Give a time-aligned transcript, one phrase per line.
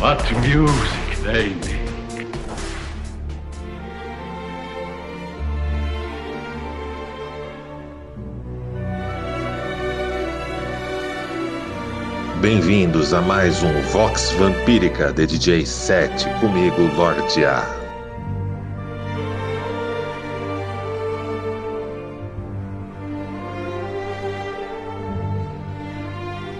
[0.00, 2.26] What music they make.
[12.40, 17.79] Bem-vindos a mais um Vox Vampírica de DJ 7, comigo, Lorde A.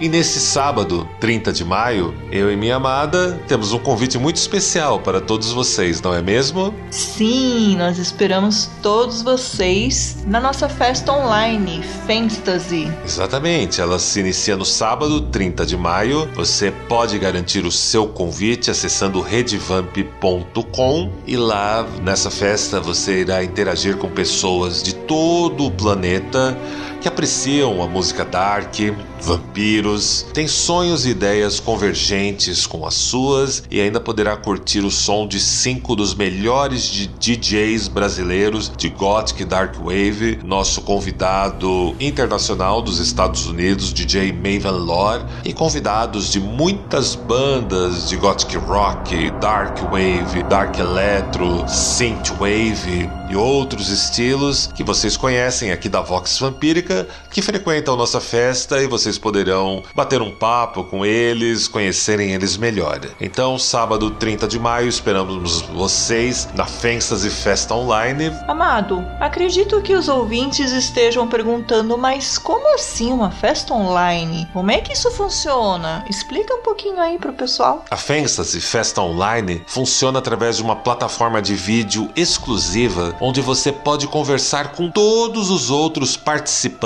[0.01, 4.99] E nesse sábado, 30 de maio, eu e minha amada temos um convite muito especial
[4.99, 6.74] para todos vocês, não é mesmo?
[6.91, 12.91] Sim, nós esperamos todos vocês na nossa festa online, Fantasy.
[13.05, 16.27] Exatamente, ela se inicia no sábado, 30 de maio.
[16.35, 23.99] Você pode garantir o seu convite acessando redvamp.com e lá nessa festa você irá interagir
[23.99, 26.57] com pessoas de todo o planeta
[27.01, 28.74] que apreciam a música dark,
[29.20, 35.26] vampiros, tem sonhos e ideias convergentes com as suas e ainda poderá curtir o som
[35.26, 42.98] de cinco dos melhores de DJs brasileiros de Gothic Dark Wave, nosso convidado internacional dos
[42.98, 50.43] Estados Unidos, DJ Maven Lore, e convidados de muitas bandas de Gothic Rock, Dark Wave,
[50.48, 56.90] Dark Electro, Synth Wave e outros estilos que vocês conhecem aqui da Vox Vampírica,
[57.30, 63.01] que frequentam nossa festa e vocês poderão bater um papo com eles, conhecerem eles melhor.
[63.21, 68.33] Então, sábado 30 de maio, esperamos vocês na Fantasy Festa Online.
[68.49, 74.49] Amado, acredito que os ouvintes estejam perguntando, mas como assim uma festa online?
[74.53, 76.05] Como é que isso funciona?
[76.09, 77.84] Explica um pouquinho aí pro pessoal.
[77.91, 84.07] A Fantasy Festa Online funciona através de uma plataforma de vídeo exclusiva onde você pode
[84.09, 86.80] conversar com todos os outros participantes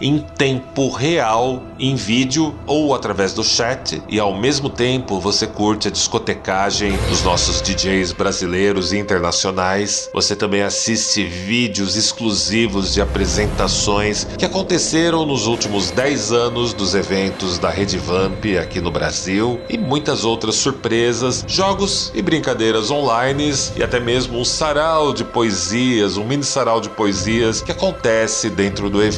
[0.00, 5.88] em tempo real, em vídeo ou através do chat, e ao mesmo tempo você curte
[5.88, 10.10] a discotecagem dos nossos DJs brasileiros e internacionais.
[10.12, 17.58] Você também assiste vídeos exclusivos de apresentações que aconteceram nos últimos 10 anos dos eventos
[17.58, 23.34] da Rede Vamp aqui no Brasil e muitas outras surpresas, jogos e brincadeiras online
[23.76, 28.88] e até mesmo um sarau de poesias, um mini sarau de poesias que acontece dentro
[28.88, 29.13] do evento.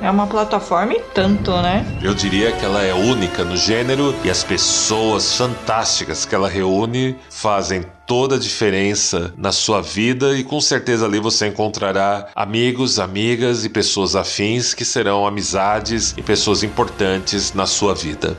[0.00, 1.86] É uma plataforma e tanto, né?
[2.02, 7.16] Eu diria que ela é única no gênero e as pessoas fantásticas que ela reúne
[7.30, 13.64] fazem toda a diferença na sua vida e com certeza ali você encontrará amigos, amigas
[13.64, 18.36] e pessoas afins que serão amizades e pessoas importantes na sua vida.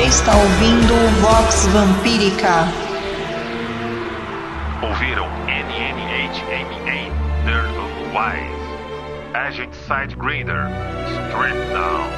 [0.00, 2.66] Você está ouvindo Vox Vampírica.
[4.80, 7.12] Ouviram NNHMA,
[7.44, 10.70] Nerd of Wise, Agent Sidegrader,
[11.28, 12.08] Strip Down.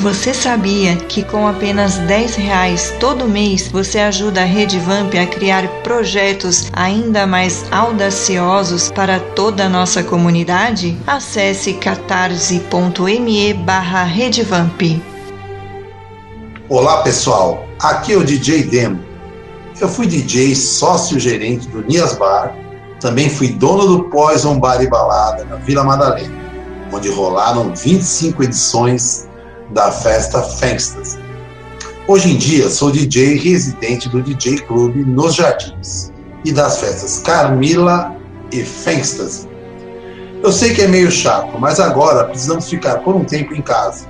[0.00, 5.26] Você sabia que com apenas 10 reais todo mês você ajuda a Rede Vamp a
[5.26, 10.94] criar projetos ainda mais audaciosos para toda a nossa comunidade?
[11.06, 15.09] Acesse catarse.me barra Redevamp.
[16.70, 19.04] Olá pessoal, aqui é o DJ Demo.
[19.80, 22.56] Eu fui DJ sócio-gerente do Nias Bar,
[23.00, 26.32] também fui dono do Poison Bar e Balada na Vila Madalena,
[26.92, 29.28] onde rolaram 25 edições
[29.70, 31.18] da festa Fangstas.
[32.06, 36.12] Hoje em dia sou DJ residente do DJ Club nos Jardins
[36.44, 38.14] e das festas Carmila
[38.52, 39.48] e Fangstas.
[40.40, 44.09] Eu sei que é meio chato, mas agora precisamos ficar por um tempo em casa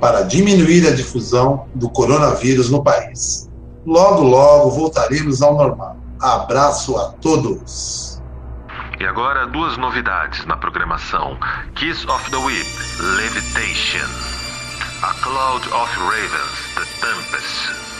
[0.00, 3.50] para diminuir a difusão do coronavírus no país.
[3.86, 5.96] Logo, logo voltaremos ao normal.
[6.20, 8.22] Abraço a todos!
[9.00, 11.36] E agora duas novidades na programação:
[11.74, 12.66] Kiss of the Whip,
[13.16, 14.08] Levitation.
[15.02, 17.93] A Cloud of Ravens, The Tempest.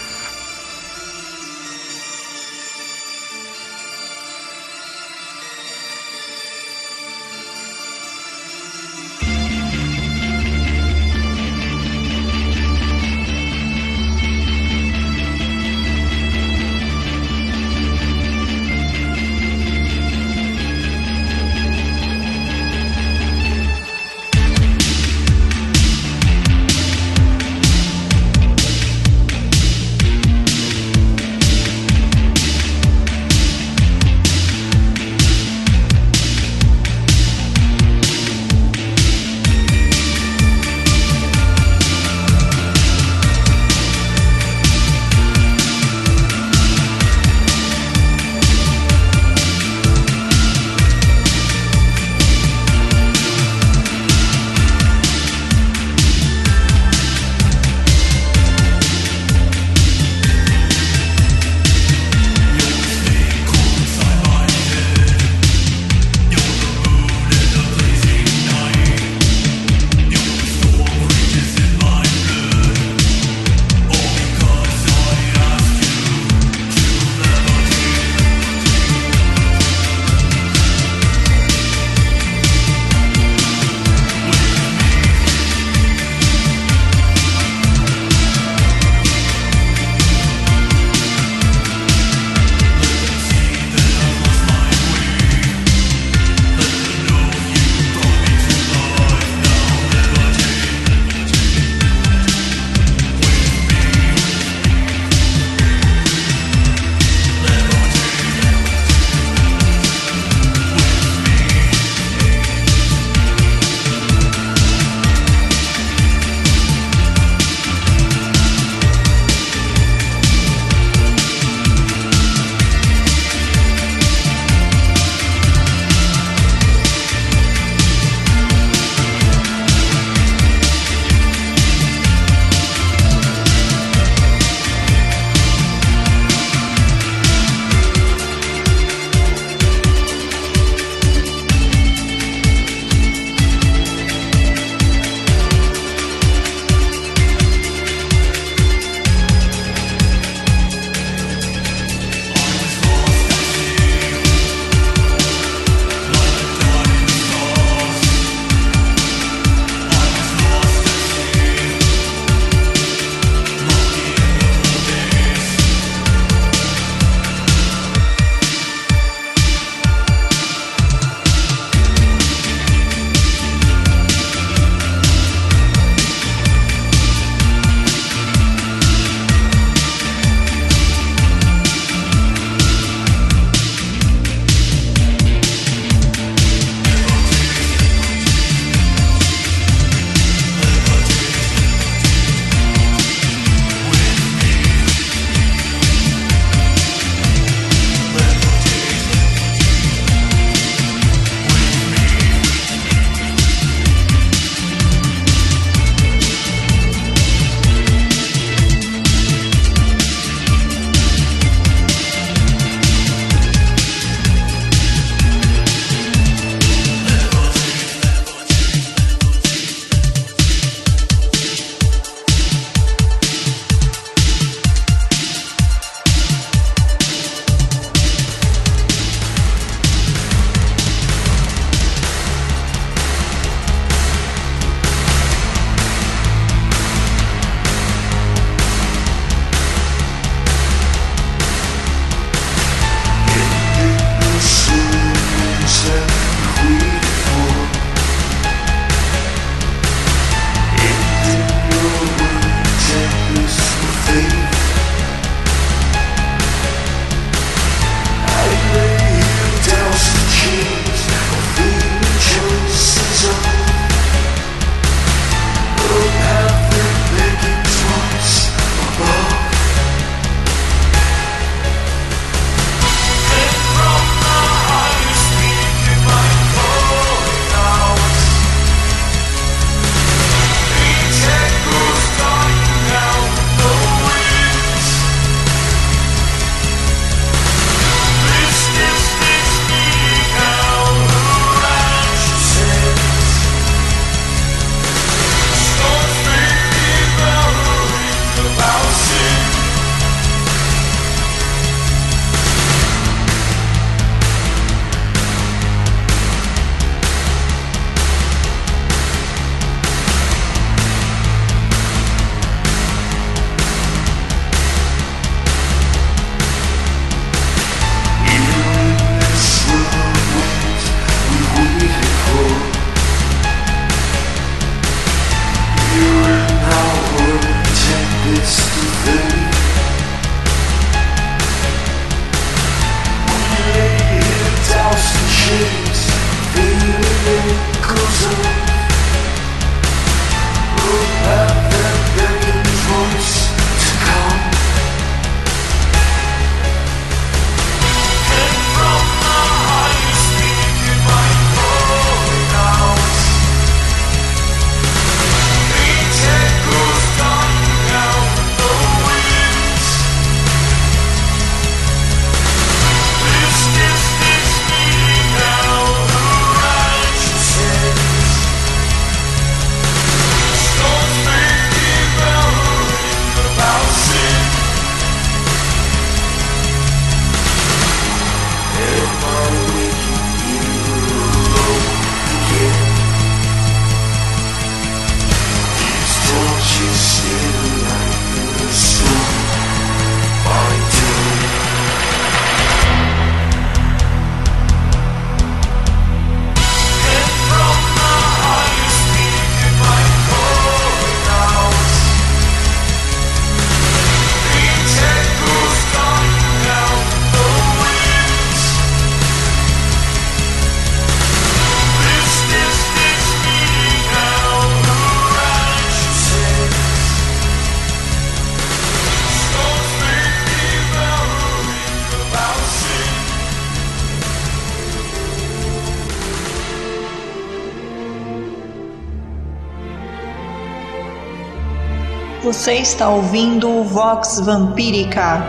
[432.54, 435.44] Você está ouvindo o Vox Vampírica.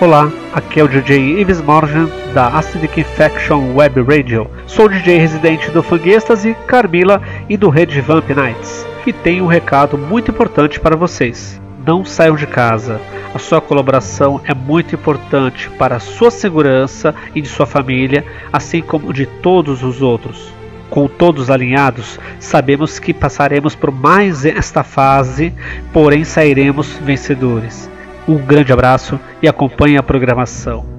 [0.00, 4.48] Olá, aqui é o DJ Ives Morgan da Acidic Infection Web Radio.
[4.68, 8.86] Sou DJ residente do Fanguestas e Carmila e do Red Vamp Nights.
[9.04, 11.60] E tenho um recado muito importante para vocês.
[11.84, 13.00] Não saiam de casa.
[13.34, 18.80] A sua colaboração é muito importante para a sua segurança e de sua família, assim
[18.80, 20.54] como de todos os outros.
[20.90, 25.52] Com todos alinhados, sabemos que passaremos por mais esta fase,
[25.92, 27.90] porém sairemos vencedores.
[28.26, 30.95] Um grande abraço e acompanhe a programação.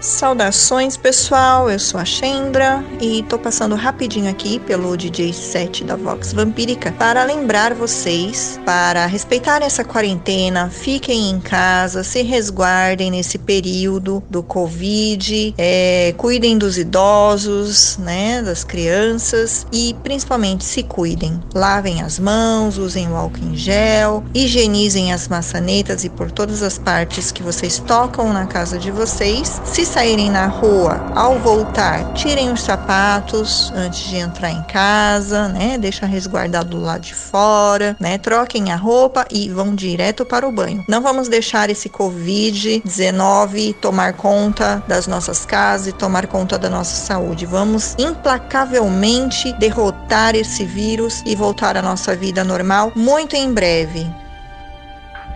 [0.00, 5.94] Saudações pessoal, eu sou a Chendra e tô passando rapidinho aqui pelo DJ 7 da
[5.94, 13.36] Vox Vampírica para lembrar vocês para respeitar essa quarentena, fiquem em casa, se resguardem nesse
[13.36, 21.38] período do Covid, é, cuidem dos idosos, né, das crianças e principalmente se cuidem.
[21.54, 26.78] Lavem as mãos, usem o álcool em gel, higienizem as maçanetas e por todas as
[26.78, 29.60] partes que vocês tocam na casa de vocês.
[29.66, 35.76] Se saírem na rua, ao voltar, tirem os sapatos antes de entrar em casa, né?
[35.76, 38.16] Deixa resguardado do lado de fora, né?
[38.16, 40.84] Troquem a roupa e vão direto para o banho.
[40.88, 46.94] Não vamos deixar esse Covid-19 tomar conta das nossas casas e tomar conta da nossa
[46.94, 47.44] saúde.
[47.44, 54.08] Vamos implacavelmente derrotar esse vírus e voltar à nossa vida normal muito em breve.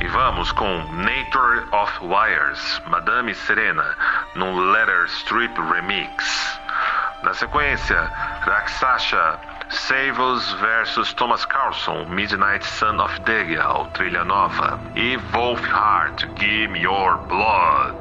[0.05, 3.97] E vamos com Nature of Wires, Madame Serena,
[4.35, 6.61] num Letter Strip Remix.
[7.23, 8.03] Na sequência,
[8.43, 9.39] Raksasha,
[9.71, 14.79] Savos vs Thomas Carlson, Midnight Son of Degel, trilha nova.
[14.95, 17.95] E Wolfheart, Give Your Blood.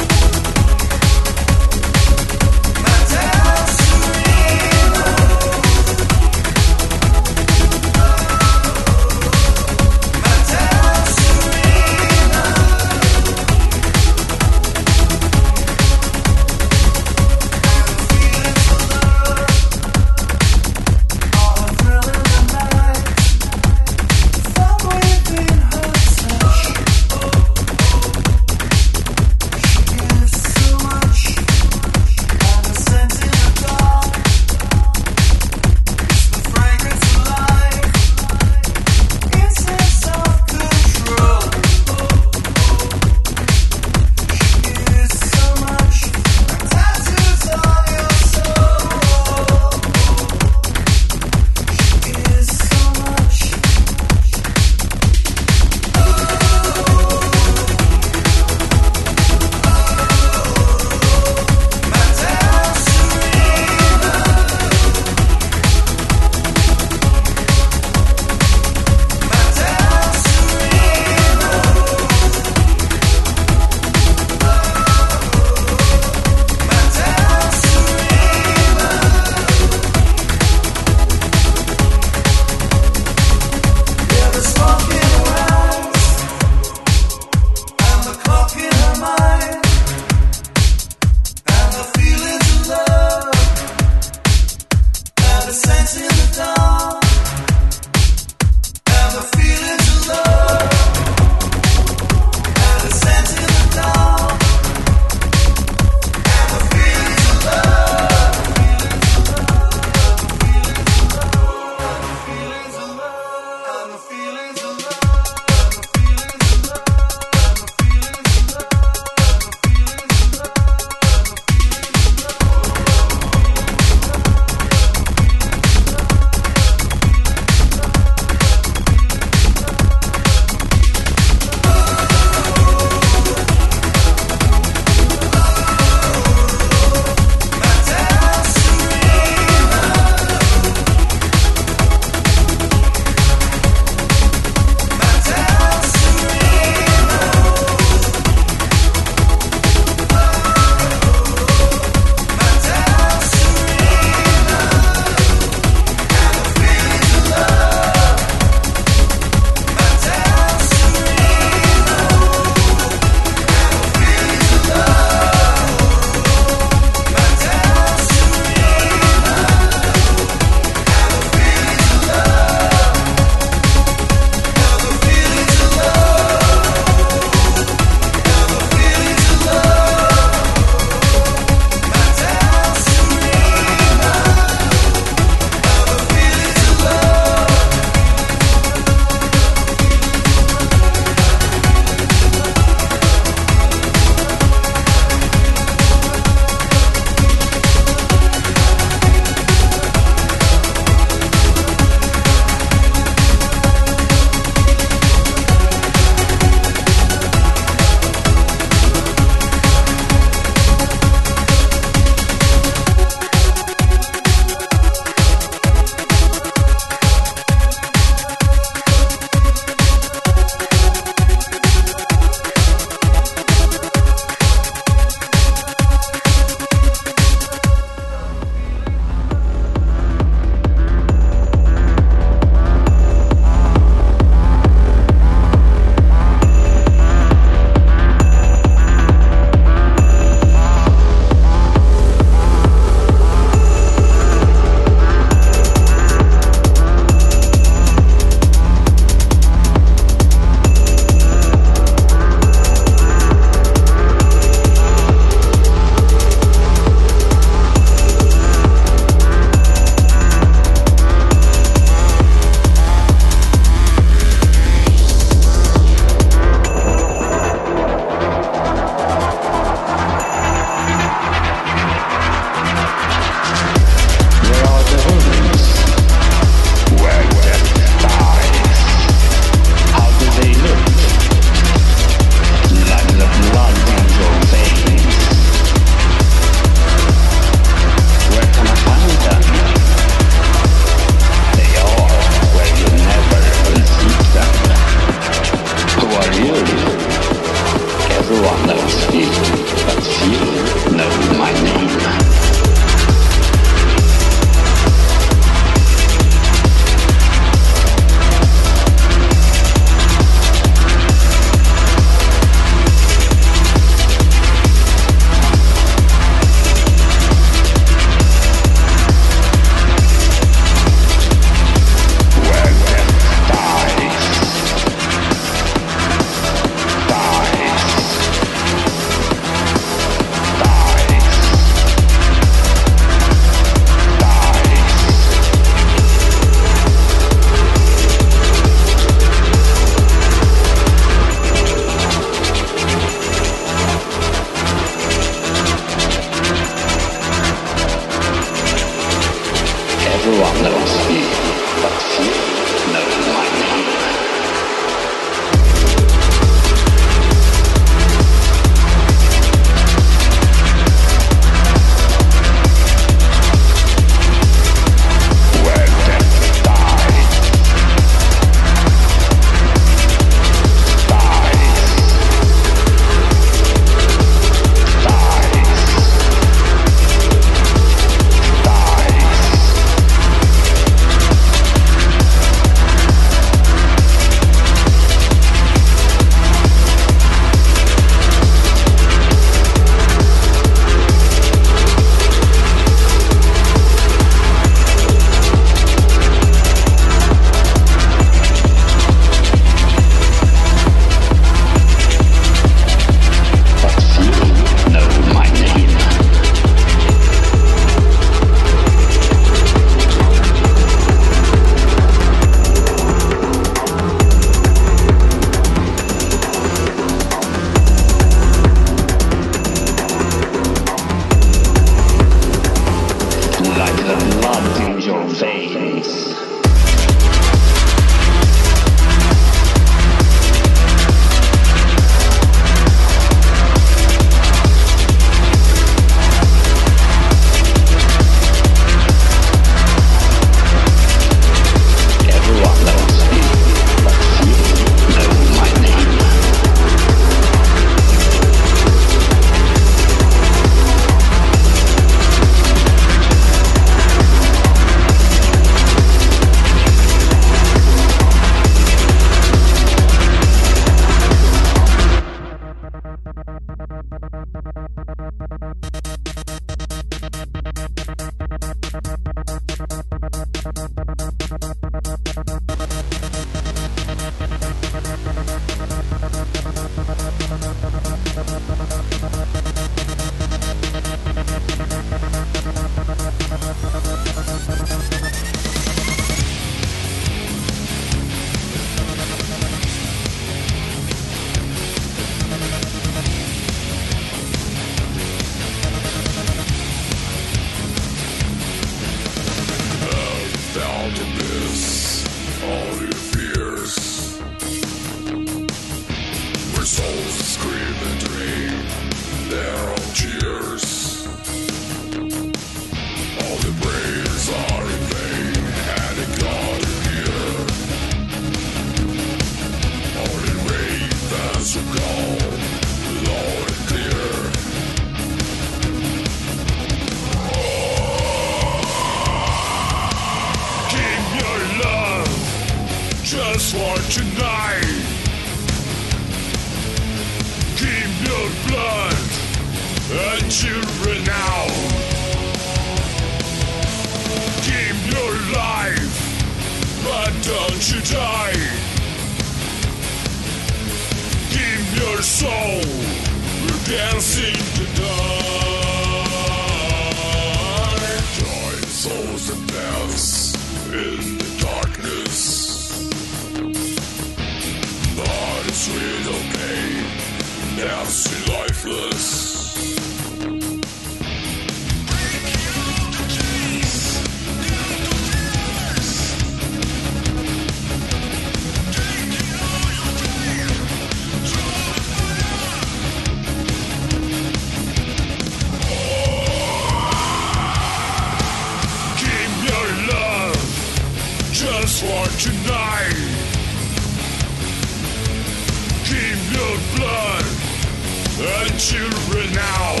[598.88, 600.00] children out.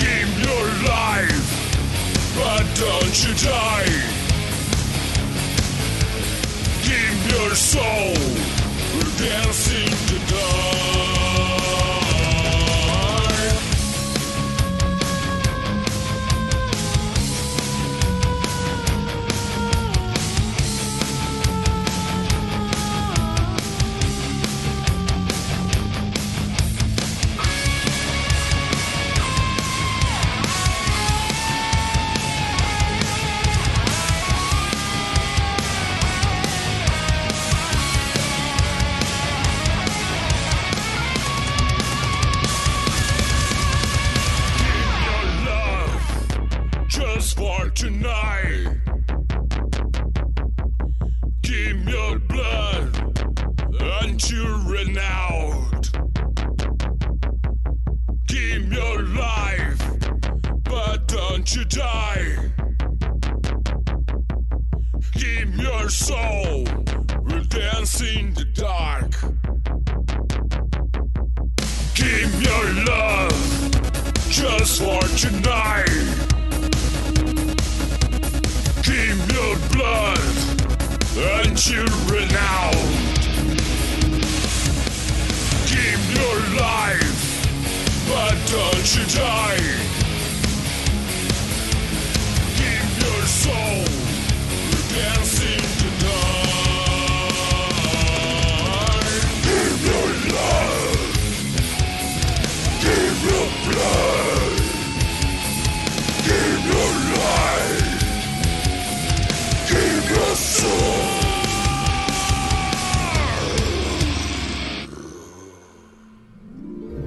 [0.00, 1.48] Keep your life,
[2.34, 3.92] but don't you die.
[6.80, 8.14] Keep your soul,
[8.94, 10.71] we're dancing to die.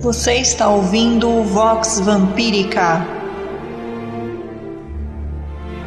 [0.06, 3.04] Você está ouvindo o Vox Vampírica.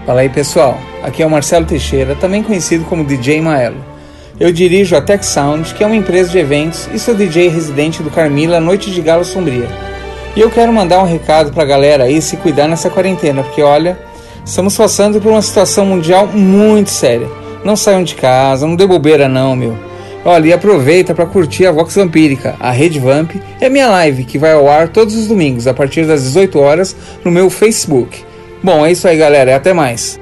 [0.04, 3.76] Fala aí pessoal, aqui é o Marcelo Teixeira, também conhecido como DJ Maelo.
[4.40, 8.02] Eu dirijo a Tech Sound, que é uma empresa de eventos, e sou DJ residente
[8.02, 9.68] do Carmila Noite de Gala Sombria.
[10.34, 13.96] E eu quero mandar um recado pra galera aí se cuidar nessa quarentena, porque olha,
[14.44, 17.28] estamos passando por uma situação mundial muito séria.
[17.64, 19.87] Não saiam de casa, não dê bobeira não, meu.
[20.24, 24.38] Olha, e aproveita para curtir a Vox Vampírica, a Rede Vamp, é minha live que
[24.38, 28.24] vai ao ar todos os domingos a partir das 18 horas no meu Facebook.
[28.62, 30.18] Bom, é isso aí, galera, até mais.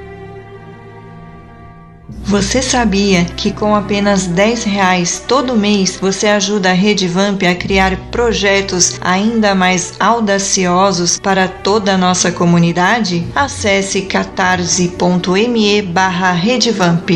[2.26, 7.54] Você sabia que com apenas 10 reais todo mês você ajuda a Rede Vamp a
[7.54, 13.24] criar projetos ainda mais audaciosos para toda a nossa comunidade?
[13.34, 17.10] Acesse catarse.me barra Redevamp.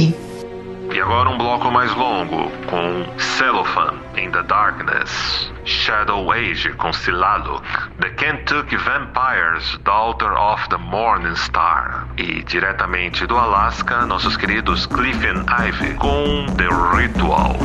[0.93, 7.63] E agora um bloco mais longo, com Cellophane in the Darkness, Shadow Age com Silalo,
[8.01, 15.25] The Kentucky Vampires, Daughter of the Morning Star, e diretamente do Alasca, nossos queridos Cliff
[15.25, 17.57] and Ivy com The Ritual.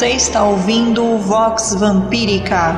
[0.00, 2.74] Você está ouvindo o Vox Vampírica.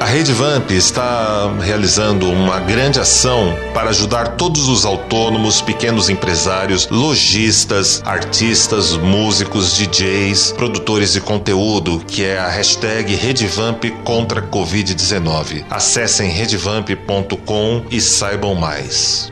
[0.00, 6.88] A Rede Vamp está realizando uma grande ação para ajudar todos os autônomos, pequenos empresários,
[6.88, 15.66] lojistas, artistas, músicos, DJs, produtores de conteúdo, que é a hashtag Redevamp contra Covid-19.
[15.68, 19.31] Acessem redevamp.com e saibam mais.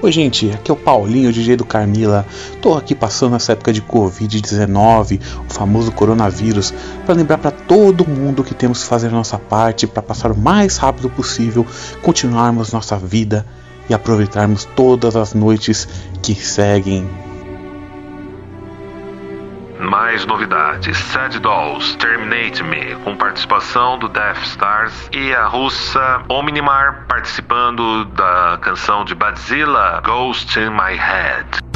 [0.00, 2.24] Oi, gente, aqui é o Paulinho, DJ do Carmila.
[2.62, 5.20] Tô aqui passando essa época de Covid-19,
[5.50, 6.72] o famoso coronavírus,
[7.04, 10.38] para lembrar para todo mundo que temos que fazer a nossa parte para passar o
[10.38, 11.66] mais rápido possível,
[12.00, 13.44] continuarmos nossa vida
[13.90, 15.88] e aproveitarmos todas as noites
[16.22, 17.10] que seguem
[20.18, 27.04] mais novidades: Sad Dolls, Terminate Me, com participação do Death Stars e a russa Omnimar
[27.06, 31.67] participando da canção de Badzilla, Ghost in My Head.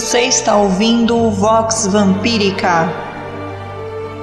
[0.00, 2.88] Você está ouvindo o Vox Vampírica.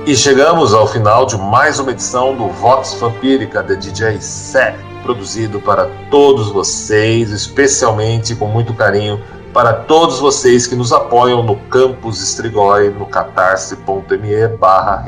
[0.08, 5.60] E chegamos ao final de mais uma edição do Vox Vampírica de DJ Set, produzido
[5.62, 9.22] para todos vocês, especialmente com muito carinho
[9.54, 15.06] para todos vocês que nos apoiam no Campus Estrigói, no catarse.me barra.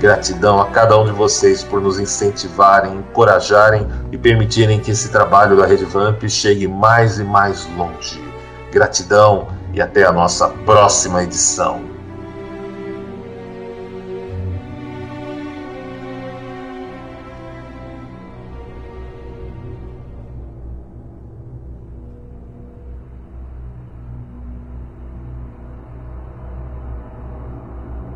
[0.00, 5.56] Gratidão a cada um de vocês por nos incentivarem, encorajarem e permitirem que esse trabalho
[5.56, 8.33] da Rede Vamp chegue mais e mais longe.
[8.74, 11.93] Gratidão e até a nossa próxima edição.